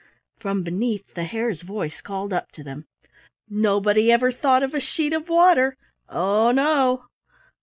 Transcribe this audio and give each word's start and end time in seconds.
From 0.39 0.63
beneath 0.63 1.13
the 1.13 1.25
Hare's 1.25 1.61
voice 1.61 2.01
called 2.01 2.33
up 2.33 2.51
to 2.53 2.63
them, 2.63 2.85
"Nobody 3.47 4.11
ever 4.11 4.31
thought 4.31 4.63
of 4.63 4.73
a 4.73 4.79
sheet 4.79 5.13
of 5.13 5.29
water 5.29 5.77
oh, 6.09 6.49
no!" 6.49 7.05